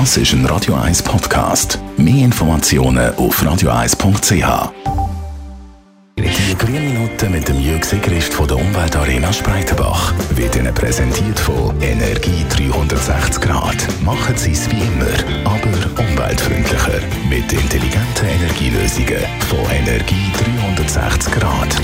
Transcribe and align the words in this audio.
Das 0.00 0.16
ist 0.16 0.32
ein 0.32 0.44
Radio 0.46 0.74
1 0.74 1.04
Podcast. 1.04 1.78
Mehr 1.96 2.24
Informationen 2.24 3.14
auf 3.14 3.40
radio1.ch. 3.40 4.72
Die 6.18 6.58
grünen 6.58 6.92
Minuten 6.92 7.30
mit 7.30 7.48
dem 7.48 7.60
Jürg 7.60 7.84
Sigrist 7.84 8.34
von 8.34 8.48
der 8.48 8.56
Umweltarena 8.56 9.32
Spreitenbach 9.32 10.12
wird 10.30 10.56
Ihnen 10.56 10.74
präsentiert 10.74 11.38
von 11.38 11.80
Energie 11.80 12.44
360 12.48 13.40
Grad. 13.40 13.76
Machen 14.04 14.36
Sie 14.36 14.50
es 14.50 14.68
wie 14.68 14.80
immer, 14.80 15.14
aber 15.44 16.02
umweltfreundlicher. 16.02 17.00
Mit 17.28 17.52
intelligenten 17.52 18.26
Energielösungen 18.26 19.22
von 19.48 19.60
Energie 19.70 20.32
360 20.76 21.34
Grad. 21.34 21.76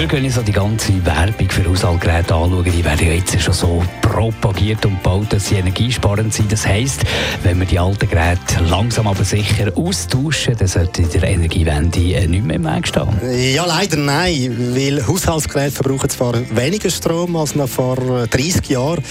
Wenn 0.00 0.24
ich 0.24 0.32
so 0.32 0.42
die 0.42 0.52
ganze 0.52 1.04
Werbung 1.04 1.50
für 1.50 1.68
Haushaltsgeräte 1.68 2.32
anschaue, 2.32 2.62
die 2.62 2.84
werden 2.84 3.08
jetzt 3.08 3.42
schon 3.42 3.52
so 3.52 3.82
propagiert 4.00 4.86
und 4.86 5.02
gebaut, 5.02 5.26
dass 5.30 5.48
sie 5.48 5.56
energiesparend 5.56 6.32
sind. 6.32 6.52
Das 6.52 6.64
heisst, 6.64 7.00
wenn 7.42 7.58
wir 7.58 7.66
die 7.66 7.80
alten 7.80 8.08
Geräte 8.08 8.62
langsam 8.70 9.08
aber 9.08 9.24
sicher 9.24 9.72
austauschen, 9.76 10.54
dann 10.56 10.68
sollte 10.68 11.02
der 11.02 11.24
Energiewende 11.24 11.98
nicht 12.28 12.44
mehr 12.44 12.56
im 12.56 12.64
Weg 12.64 12.86
stehen. 12.86 13.08
Ja, 13.52 13.66
leider 13.66 13.96
nein, 13.96 14.56
weil 14.72 15.04
Haushaltsgeräte 15.04 15.72
verbrauchen 15.72 16.08
zwar 16.08 16.34
weniger 16.56 16.90
Strom 16.90 17.34
als 17.34 17.56
noch 17.56 17.68
vor 17.68 17.96
30 17.96 18.68
Jahren, 18.68 19.02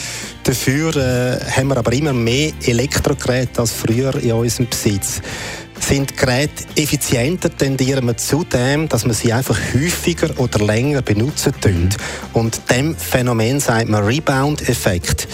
dafür 0.44 0.96
äh, 0.96 1.52
haben 1.52 1.68
wir 1.68 1.78
aber 1.78 1.92
immer 1.92 2.14
mehr 2.14 2.54
Elektrogeräte 2.66 3.60
als 3.60 3.74
früher 3.74 4.16
in 4.24 4.32
unserem 4.32 4.70
Besitz 4.70 5.22
sind 5.88 6.18
Geräte 6.18 6.66
effizienter, 6.76 7.50
tendieren 7.50 8.06
wir 8.08 8.18
zu 8.18 8.44
dem, 8.44 8.90
dass 8.90 9.06
man 9.06 9.14
sie 9.14 9.32
einfach 9.32 9.58
häufiger 9.74 10.38
oder 10.38 10.60
länger 10.60 11.02
benutzen 11.02 11.54
tun. 11.62 11.88
Und 12.34 12.60
dem 12.70 12.94
Phänomen 12.94 13.62
sagt 13.62 13.88
man 13.88 14.04
Rebound-Effekt. 14.04 15.30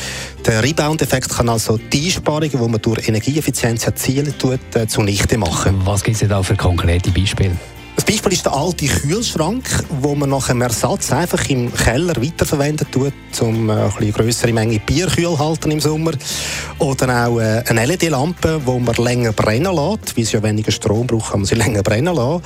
Der 0.46 0.62
Rebound-Effekt 0.62 1.30
kann 1.30 1.50
also 1.50 1.78
die 1.78 2.06
Einsparungen, 2.06 2.52
die 2.52 2.58
man 2.58 2.80
durch 2.80 3.08
Energieeffizienz 3.08 3.86
erzielen 3.88 4.38
tut, 4.38 4.60
äh, 4.76 4.88
zunichte 4.88 5.40
machen. 5.40 5.82
Was 5.86 6.04
gibt 6.04 6.22
es 6.22 6.30
da 6.30 6.44
für 6.44 6.56
konkrete 6.56 7.10
Beispiele? 7.10 7.58
Das 8.06 8.16
Beispiel 8.16 8.34
ist 8.34 8.46
der 8.46 8.52
alte 8.54 8.86
Kühlschrank, 8.86 9.64
wo 10.02 10.14
man 10.14 10.32
nach 10.32 10.50
einem 10.50 10.64
Ersatz 10.64 11.14
einfach 11.14 11.48
im 11.48 11.74
Keller 11.74 12.22
weiterverwendet 12.22 12.92
tut, 12.92 13.14
um 13.40 13.70
äh, 13.70 13.74
eine 13.98 14.12
größere 14.12 14.52
Menge 14.52 14.80
Bier 14.80 15.08
kühl 15.08 15.40
halten 15.40 15.72
im 15.72 15.80
Sommer. 15.80 16.12
Oder 16.80 17.28
auch 17.28 17.40
äh, 17.40 17.64
eine 17.66 17.86
LED-Lampe, 17.86 18.60
wo 18.66 18.78
man 18.78 18.96
länger 18.96 19.32
brennen 19.32 19.74
lässt, 19.74 20.18
weil 20.18 20.26
sie 20.26 20.34
ja 20.34 20.44
weniger 20.44 20.74
Strom 20.74 21.08
braucht, 21.08 21.32
kann 21.32 21.40
man 21.40 21.46
sie 21.46 21.56
länger 21.56 21.82
brennen 21.82 22.14
lassen. 22.14 22.44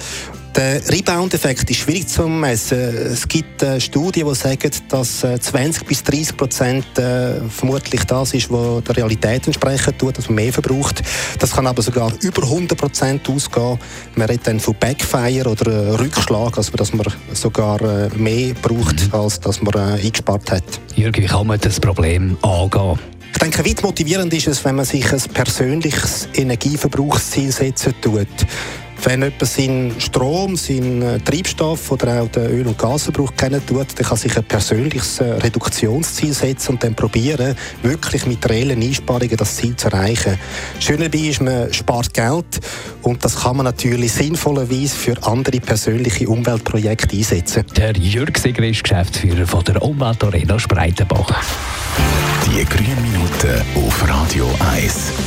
Der 0.58 0.82
Rebound-Effekt 0.92 1.70
ist 1.70 1.82
schwierig 1.82 2.08
zu 2.08 2.28
messen. 2.28 2.80
Es 2.80 3.28
gibt 3.28 3.62
äh, 3.62 3.80
Studien, 3.80 4.28
die 4.28 4.34
sagen, 4.34 4.72
dass 4.90 5.20
20 5.20 5.54
äh, 5.54 5.86
bis 5.86 6.04
30 6.04 6.36
Prozent 6.36 6.98
äh, 6.98 7.42
vermutlich 7.48 8.04
das 8.06 8.34
ist, 8.34 8.50
was 8.50 8.84
der 8.86 8.98
Realität 8.98 9.46
entsprechen 9.46 9.96
tut, 10.00 10.18
dass 10.18 10.30
man 10.30 10.38
mehr 10.38 10.52
verbraucht. 10.52 11.04
Das 11.38 11.52
kann 11.52 11.68
aber 11.68 11.84
sogar 11.84 12.12
über 12.22 12.42
100 12.42 12.76
Prozent 12.76 13.30
ausgehen. 13.30 13.78
Man 14.16 14.28
redet 14.28 14.48
dann 14.48 14.60
von 14.60 14.76
Backfire 14.80 15.48
oder 15.48 16.00
Rückschlag, 16.00 16.58
also 16.58 16.72
dass 16.76 16.92
man 16.92 17.06
sogar 17.34 18.10
mehr 18.16 18.56
braucht, 18.56 19.14
mhm. 19.14 19.14
als 19.14 19.40
dass 19.40 19.62
man 19.62 19.76
eingespart 19.76 20.50
hat. 20.50 20.64
Jürgen, 20.96 21.22
wie 21.22 21.28
kann 21.28 21.46
man 21.46 21.60
das 21.60 21.80
Problem 21.80 22.36
angehen? 22.42 22.98
Ich 23.32 23.38
denke, 23.38 23.64
weit 23.64 23.84
motivierend 23.84 24.34
ist 24.34 24.48
es, 24.48 24.66
wenn 24.66 24.74
man 24.74 24.86
sich 24.86 25.14
ein 25.14 25.22
persönliches 25.32 26.28
Energieverbrauchsziel 26.34 27.52
setzen 27.52 27.94
tut. 28.02 28.28
Wenn 29.04 29.22
jemand 29.22 29.46
seinen 29.46 30.02
Strom, 30.02 30.56
seinen 30.56 31.02
äh, 31.02 31.20
Treibstoff 31.20 31.92
oder 31.92 32.22
auch 32.22 32.28
den 32.30 32.48
Öl- 32.48 32.68
und 32.68 32.78
Gasverbrauch 32.78 33.34
kennen 33.36 33.66
tut, 33.66 33.88
dann 33.96 34.06
kann 34.06 34.18
sich 34.18 34.36
ein 34.36 34.44
persönliches 34.44 35.20
äh, 35.20 35.26
Reduktionsziel 35.26 36.34
setzen 36.34 36.74
und 36.74 36.84
dann 36.84 36.96
probieren, 36.96 37.56
wirklich 37.84 38.26
mit 38.26 38.48
reellen 38.50 38.82
Einsparungen 38.82 39.38
das 39.38 39.56
Ziel 39.56 39.76
zu 39.76 39.88
erreichen. 39.88 40.38
Schön 40.80 41.00
dabei 41.00 41.20
ist, 41.20 41.42
man 41.42 41.72
spart 41.74 42.14
Geld 42.14 42.60
und 43.02 43.24
das 43.24 43.42
kann 43.42 43.58
man 43.58 43.66
natürlich 43.66 44.14
sinnvollerweise 44.14 44.96
für 44.96 45.24
andere 45.24 45.60
persönliche 45.60 46.28
Umweltprojekte 46.28 47.16
einsetzen. 47.16 47.64
Der 47.76 47.96
Jürg 47.98 48.38
Sigger 48.38 48.68
ist 48.68 48.84
Geschäftsführer 48.84 49.46
von 49.46 49.64
der 49.64 49.82
Umweltarena 49.82 50.60
Spreitenbach. 50.60 51.32
Die 52.46 52.66
grünen 52.66 53.02
Minuten 53.02 53.62
auf 53.76 54.08
Radio 54.08 54.50
1. 54.74 55.27